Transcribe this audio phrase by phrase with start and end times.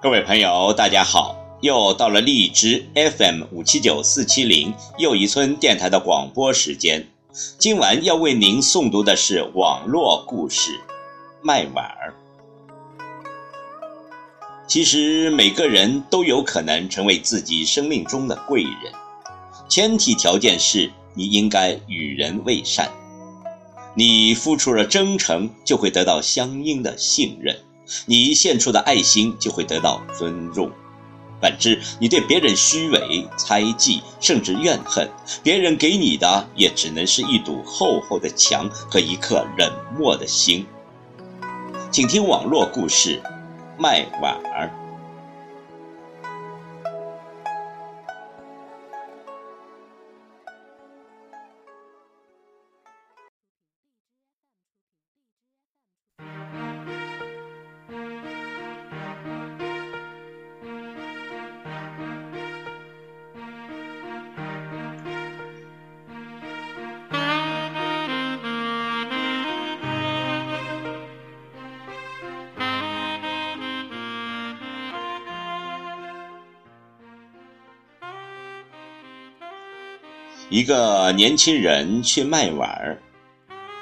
[0.00, 1.34] 各位朋友，大家好！
[1.60, 7.08] 又到了荔枝 FM 五七九四七零又一村电台的广播时间。
[7.58, 10.70] 今晚要为您诵读的是网络故事
[11.42, 12.14] 《卖碗儿》。
[14.68, 18.72] 其实每个人都有可能成为自己生命中的贵人，
[19.68, 22.88] 前提条件是你应该与人为善。
[23.96, 27.56] 你付出了真诚，就会得到相应的信任；
[28.06, 30.70] 你献出的爱心，就会得到尊重。
[31.40, 35.08] 反之，你对别人虚伪、猜忌，甚至怨恨，
[35.42, 40.66] 别人给你的也只能是一堵厚厚的墙和一颗冷漠的心。
[41.90, 43.22] 请听网络故事
[43.80, 44.70] 《卖碗儿》。
[80.50, 83.02] 一个年轻人去卖碗儿，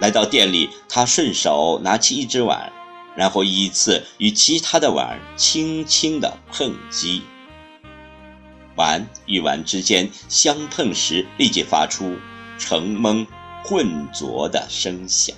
[0.00, 2.72] 来到店里，他顺手拿起一只碗，
[3.14, 7.22] 然后依次与其他的碗轻轻地碰击。
[8.74, 12.16] 碗与碗之间相碰时，立即发出
[12.58, 13.24] 沉闷
[13.62, 15.36] 混浊的声响。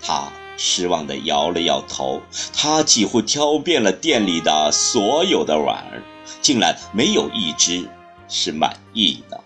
[0.00, 2.22] 他失望地摇了摇头，
[2.54, 6.02] 他几乎挑遍了店里的所有的碗儿，
[6.40, 7.88] 竟然没有一只。
[8.28, 9.40] 是满意的。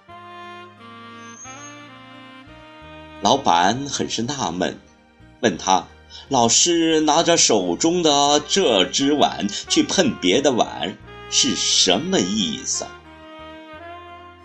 [3.23, 4.79] 老板很是纳闷，
[5.41, 5.87] 问他
[6.29, 10.97] ：“老师拿着手中的这只碗去碰别的碗，
[11.31, 12.87] 是什么意思？”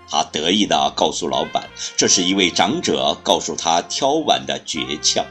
[0.10, 5.24] 他得意地告诉老板：“这是一位长者告诉他挑碗的诀窍。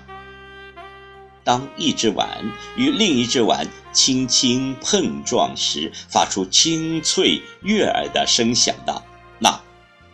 [1.44, 9.02] 当一只碗与另一只碗轻轻碰撞时，发出清脆悦耳的声响的，
[9.38, 9.58] 那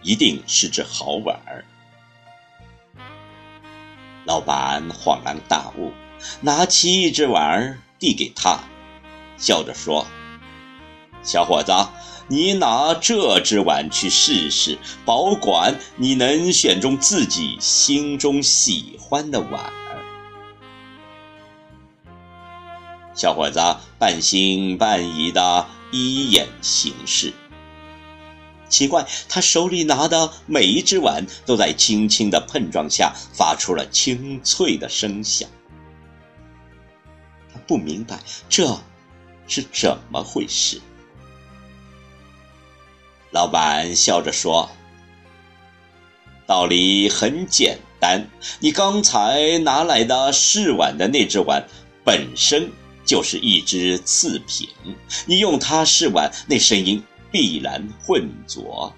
[0.03, 1.65] 一定是只好碗儿。
[4.27, 5.93] 老板恍然大悟，
[6.43, 8.61] 拿起一只碗儿递给他，
[9.39, 10.07] 笑着说
[11.25, 11.73] ：“小伙子，
[12.29, 19.73] 你拿这只碗去试试，保管你能选中自己心中喜欢的碗。”
[23.21, 23.61] 小伙子
[23.99, 27.35] 半信半疑的一眼行事。
[28.71, 35.47] 奇怪，他手里拿的每一只碗都在轻轻的碰撞下发出了清脆的声响。
[37.53, 38.79] 他不明白这
[39.47, 40.81] 是怎么回事。
[43.33, 44.71] 老板笑着说
[46.49, 51.69] ：“道理很简单，你刚才拿来的试碗的那只碗
[52.03, 52.73] 本身。”
[53.11, 54.69] 就是一只次品，
[55.27, 58.95] 你用它试碗，那声音必然混浊。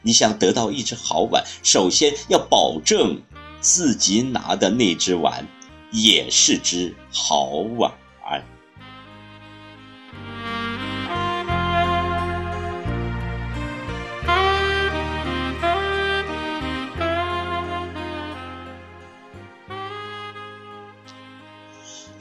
[0.00, 3.20] 你想得到一只好碗，首先要保证
[3.60, 5.44] 自己拿的那只碗
[5.90, 7.92] 也是只好碗。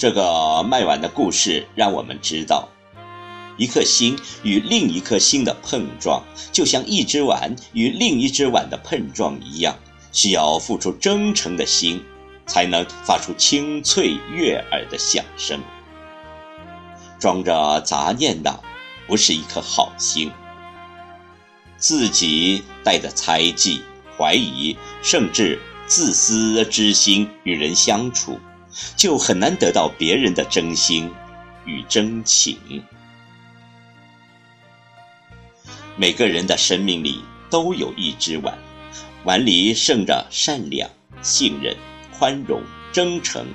[0.01, 2.69] 这个卖碗的故事让我们知道，
[3.55, 9.77] 一颗心与另一颗心的碰撞，就像一只碗与另一只碗的碰撞一样，
[10.11, 12.03] 需要付出真诚的心，
[12.47, 15.61] 才能发出清脆悦耳的响声。
[17.19, 18.59] 装着杂念的，
[19.05, 20.31] 不是一颗好心。
[21.77, 23.83] 自己带着猜忌、
[24.17, 28.39] 怀疑，甚至自私之心与人相处。
[28.95, 31.11] 就很难得到别人的真心
[31.65, 32.57] 与真情。
[35.97, 38.57] 每个人的生命里都有一只碗，
[39.23, 40.89] 碗里盛着善良、
[41.21, 41.75] 信任、
[42.17, 43.45] 宽容、真诚，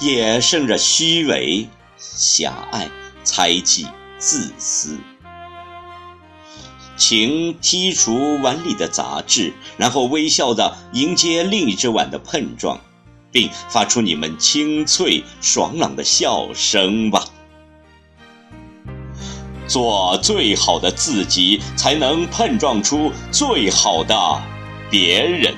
[0.00, 2.88] 也盛着虚伪、狭隘、
[3.24, 3.86] 猜忌、
[4.16, 4.98] 自私。
[6.96, 12.80] 请剔除碗里的杂质，然后微笑着迎接另一只碗的碰撞。
[13.32, 17.24] 并发出你们清脆爽朗的笑声吧。
[19.66, 24.42] 做最好的自己，才能碰撞出最好的
[24.90, 25.54] 别人。